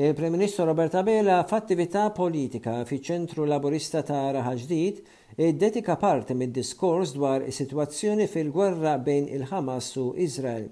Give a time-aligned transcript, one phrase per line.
[0.00, 5.00] Il-Prem e, Ministru Robert Abela f'attività politika fiċ-ċentru laburista ta' Raħa Ġdid
[5.42, 10.68] id-dedika e, parti mid-diskors dwar is-sitwazzjoni fil-gwerra bejn il hamas u Izrael.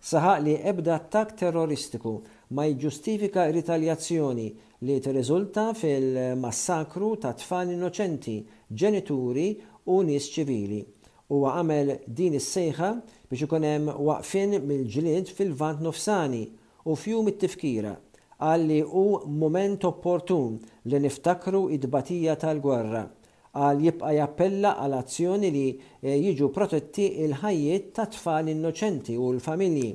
[0.00, 2.14] Saħaq li ebda attak terroristiku
[2.56, 4.48] ma jġustifika ritaljazzjoni
[4.88, 8.38] li t-rezulta fil-massakru ta' tfal innoċenti,
[8.72, 9.46] ġenituri
[9.92, 10.80] u nies ċivili.
[11.36, 12.94] U għamel din is-sejħa
[13.28, 16.46] biex ikun hemm waqfin mill-ġlid fil-vant nofsani
[16.88, 17.98] u fjum it-tifkira
[18.48, 19.00] għalli u
[19.40, 20.54] moment opportun
[20.88, 23.02] li niftakru id-batija tal-gwerra
[23.60, 29.90] għal jibqa jappella għal azzjoni li eh, jiġu protetti il-ħajjiet ta' tfal innoċenti u l-familji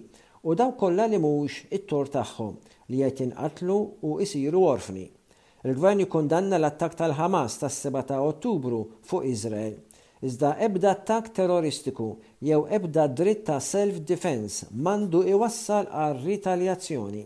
[0.45, 2.54] u daw kollha li mhux it-tor tagħhom
[2.94, 5.07] li qed inqatlu u jsiru orfni.
[5.66, 9.80] Il-gvern jkundanna l-attak tal-Hamas tas-7 ta' Ottubru fuq Iżrael.
[10.21, 12.12] Iżda ebda attak terroristiku
[12.46, 17.26] jew ebda dritt ta' self-defense mandu iwassal għal ritaljazzjoni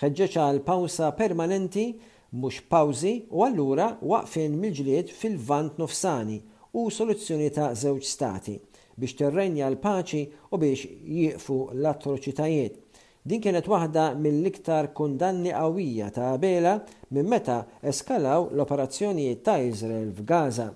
[0.00, 1.86] ħeġġeċa għal pawsa permanenti
[2.32, 6.38] mhux pawzi u allura waqfin mill-ġlied fil-vant nofsani
[6.80, 8.54] u soluzzjoni ta' żewġ stati
[8.96, 10.22] biex terrenja l-paċi
[10.52, 12.78] u biex jieqfu l-atroċitajiet.
[13.22, 16.74] Din kienet waħda mill-iktar kundanni qawwija ta' Abela
[17.14, 17.60] minn meta
[17.92, 20.68] eskalaw l-operazzjonijiet ta' Izrael f'Gaza.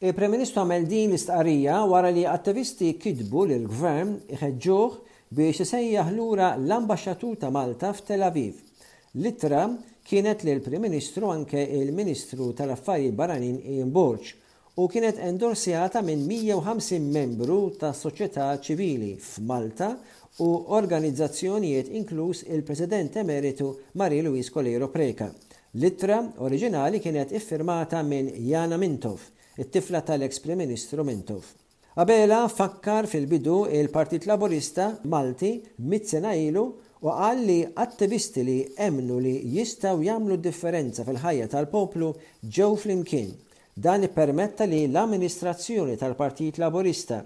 [0.00, 5.00] Il-Prem Ministru għamel din l istqarija wara li attivisti kidbu l gvern iħedġuħ
[5.30, 8.56] biex isejjaħ lura l-ambasċatur ta' Malta f'Tel Aviv.
[9.22, 9.68] Litra
[10.02, 14.32] kienet l prim Ministru anke il-Ministru tal-Affarijiet Baranin Ian Borċ
[14.82, 19.92] u kienet endorsjata minn 150 membru ta' soċjetà ċivili f'Malta
[20.42, 23.70] u organizzazzjonijiet inkluż il-President Emeritu
[24.02, 25.30] Marie Luis Colero Preka.
[25.78, 29.20] Litra oriġinali kienet iffirmata minn Jana Mintov,
[29.62, 31.44] it-tifla tal-ex Prim Ministru Mintov.
[32.00, 35.50] Abela fakkar fil-bidu il-Partit Laburista Malti
[35.90, 36.62] mit-sena ilu
[37.04, 38.54] u qal li attivisti li
[38.86, 42.08] emnu li jistaw jamlu differenza fil-ħajja tal-poplu
[42.56, 43.28] ġew flimkien.
[43.86, 47.20] Dan ippermetta li l-amministrazzjoni tal-Partit Laburista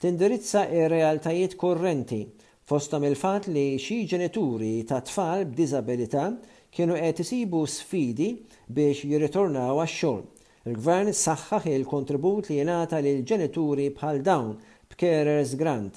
[0.00, 2.22] tindirizza ir-realtajiet korrenti
[2.70, 6.28] fostom il-fat li xi ġenituri ta' tfal b'diżabilità
[6.70, 8.30] kienu qed isibu sfidi
[8.76, 10.28] biex jirritornaw għax-xogħol
[10.70, 14.52] Il-gvern saħħaħ il-kontribut li jenata lil ġenituri bħal dawn
[14.92, 15.96] b'Carers Grant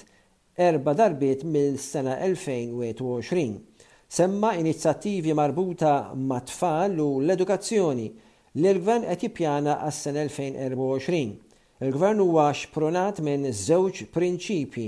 [0.67, 3.53] erba darbiet mill-sena 2020.
[4.09, 8.07] Semma inizjattivi marbuta ma' tfal u l-edukazzjoni
[8.57, 11.33] li l-gvern qed jippjana għas-sena 2024.
[11.85, 14.87] Il-gvern huwa xpronat minn żewġ prinċipi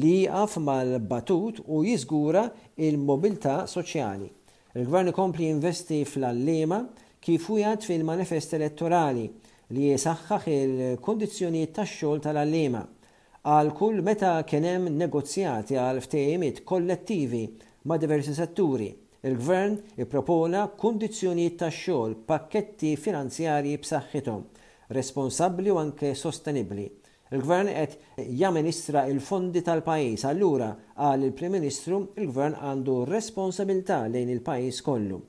[0.00, 2.46] li jaqaf mal-batut u jiżgura
[2.80, 4.30] il-mobilità soċjali.
[4.76, 6.80] Il-gvern ikompli investi fl-allema,
[7.26, 9.24] kif u fil-manifest elettorali
[9.74, 12.82] li jisaxħax il-kondizjoniet tax-xogħol tal-allima
[13.54, 17.40] għal kull meta kienem negozjati għal ftejimiet kollettivi
[17.90, 18.92] ma' diversi setturi.
[19.26, 24.46] Il-gvern ippropona kondizjoniet tax-xogħol pakketti finanzjarji b'saħħithom,
[24.94, 26.86] responsabbli u anke sostenibbli.
[27.34, 35.24] Il-gvern qed jamministra il-fondi tal-pajjiż allura għal il-Prim Ministru il-gvern għandu responsabilità lejn il-pajjiż kollu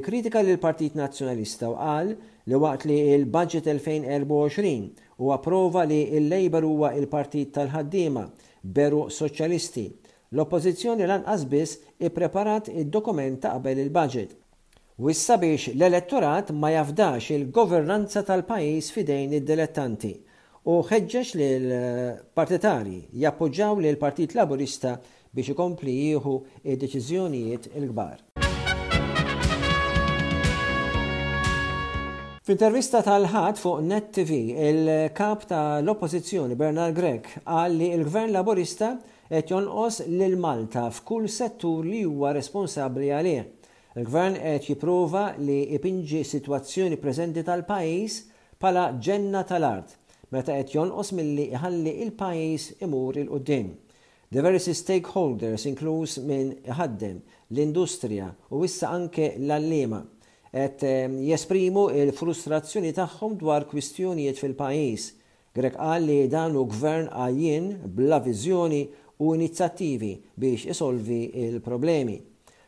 [0.00, 2.14] kritika lill partit Nazzjonalista u qal
[2.46, 4.88] li waqt li il-budget 2024
[5.18, 8.24] u approva li il-Labor huwa il-partit tal-ħaddiema
[8.62, 9.84] beru soċjalisti.
[10.32, 14.32] L-oppożizzjoni lanqas biss ippreparat id-dokument ta' qabel il-budget.
[14.98, 20.14] Wissa biex l-elettorat ma jafdax il-governanza tal-pajis fidejn id-dilettanti
[20.72, 24.96] u ħeġġeġ li l-partitari eh, jappoġġaw li l-Partit Laburista
[25.34, 28.31] biex ikompli jieħu id-deċiżjonijiet il-kbar.
[32.42, 34.36] F'intervista tal-ħat fuq Net TV,
[34.70, 38.88] il-kap ta' l-oppozizjoni Bernard Grek għal li il-gvern laborista
[39.28, 43.44] qed jonqos lil Malta f'kull settur li huwa responsabbli għalih.
[43.94, 48.16] Il-gvern qed jipprova li jpinġi situazzjoni preżenti tal-pajjiż
[48.58, 49.94] pala ġenna tal-art
[50.34, 53.68] meta qed jonqos milli ħalli il-pajjiż imur il qudiem
[54.34, 57.22] Diversi stakeholders inkluż minn ħaddem,
[57.54, 60.02] l-industrija u issa anke l-allima
[60.52, 65.06] et ehm, jesprimu il-frustrazzjoni tagħhom dwar kwistjonijiet fil-pajis.
[65.56, 68.82] Grek qal li dan u gvern għajjin bla viżjoni
[69.24, 72.18] u inizjattivi biex isolvi il-problemi.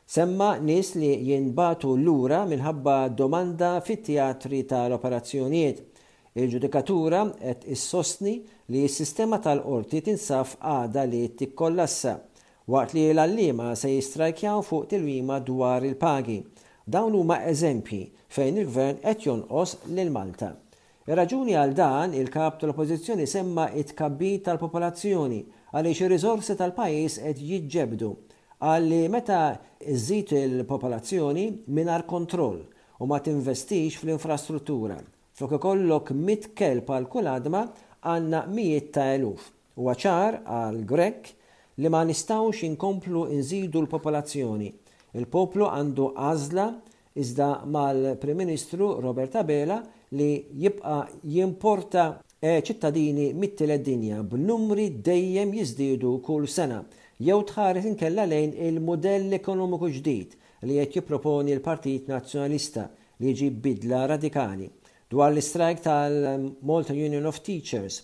[0.06, 5.84] Semma nis li jinbatu l-ura minħabba domanda fit-teatri tal-operazzjonijiet.
[6.40, 8.36] Il-ġudikatura qed issostni
[8.72, 12.16] li s-sistema tal-qorti tinsaf għada li tikkollassa
[12.72, 16.40] waqt li l-allima se jistrajkjaw fuq tilwima dwar il-pagi.
[16.86, 18.00] Dawn huma eżempji
[18.36, 20.50] fejn il-gvern qed jonqos lil Malta.
[21.08, 25.38] Ir-raġuni għal dan il-kap tal-Oppożizzjoni semma it-kabbit tal-popolazzjoni
[25.72, 28.10] għaliex ir-riżorsi tal-pajjiż qed jiġġebdu
[28.68, 29.38] għalli meta
[29.94, 31.46] iżżid il-popolazzjoni
[31.78, 32.60] mingħajr kontroll
[33.00, 34.98] u ma tinvestix fl-infrastruttura.
[35.36, 37.64] Flok ikollok mit kelb għal kull għadma
[38.04, 39.48] għandna mijiet ta' eluf.
[39.80, 41.32] U għaċar għal Grek
[41.82, 44.70] li ma nistawx inkomplu nżidu l-popolazzjoni
[45.14, 46.62] Il-poplu għandu għażla
[47.22, 49.76] iżda mal-Prim Ministru Robert Abela
[50.18, 50.26] li
[50.58, 50.94] jibqa
[51.30, 52.06] jimporta
[52.42, 56.80] eh, ċittadini mit-tielet dinja b'numri dejjem jiżdiedu kull sena
[57.22, 60.34] jew tħares inkella lejn il-modell ekonomiku ġdid
[60.66, 62.88] li qed jipproponi l-Partit Nazzjonalista
[63.22, 64.66] li jġib bidla radikali
[65.14, 68.02] dwar l-istrajk tal-Malta Union of Teachers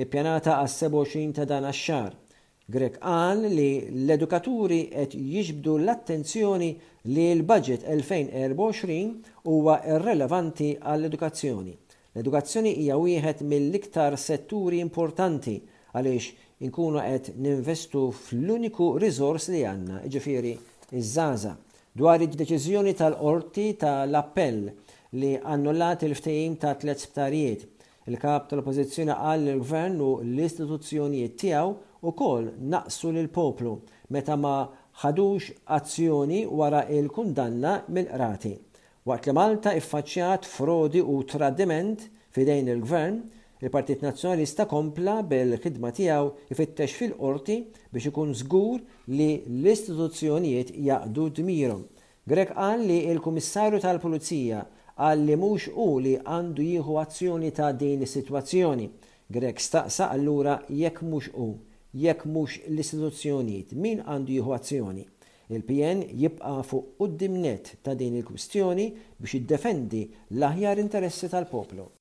[0.00, 2.22] ippjanata għas 27 ta' dan għax-xar
[2.66, 6.70] Grek għan li l-edukaturi qed jiġbdu l-attenzjoni
[7.14, 8.96] li l-budget 2024
[9.44, 11.74] huwa irrelevanti għall-edukazzjoni.
[12.16, 15.54] L-edukazzjoni hija wieħed mill-iktar setturi importanti
[15.94, 20.56] għaliex inkunu qed ninvestu fl-uniku riżors li għandna, ġifieri
[20.90, 21.54] iż-żaża.
[21.96, 24.66] Dwar id-deċiżjoni tal-qorti tal-appell
[25.22, 27.64] li annullat il-ftehim ta' tliet sptarijiet
[28.08, 31.70] Il-kap tal-oppozizjoni qal li l-gvern u l-istituzzjonijiet tiegħu
[32.06, 33.72] ukoll naqsu lil poplu
[34.14, 34.52] meta ma
[35.00, 38.52] ħadux azzjoni wara il-kundanna mill-qrati.
[39.10, 42.06] Waqt li Malta iffaċċjat frodi u tradiment
[42.36, 43.18] fidejn il-gvern,
[43.66, 47.58] il-Partit Nazzjonalista kompla bil-ħidma tiegħu ifittex fil-qorti
[47.90, 48.78] biex ikun żgur
[49.16, 49.32] li
[49.64, 51.82] l-istituzzjonijiet jaqdu dmirhom.
[52.26, 54.62] Grek qal li il-Kummissarju tal-Pulizija
[55.04, 58.86] għalli mhux u li għandu jieħu azzjoni ta' din is-sitwazzjoni.
[59.28, 61.48] Grek staqsa allura jekk mhux u,
[62.04, 65.04] jekk mhux l-istituzzjonijiet, min għandu jieħu azzjoni.
[65.54, 68.88] Il-PN jibqa fuq d-dimnet ta' din il-kwistjoni
[69.20, 70.02] biex jiddefendi
[70.40, 71.92] l-aħjar interessi tal-poplu.